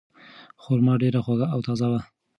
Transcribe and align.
خورما 0.61 0.93
ډیره 1.01 1.19
خوږه 1.25 1.47
او 1.53 1.59
تازه 1.67 1.87
وه. 1.91 2.01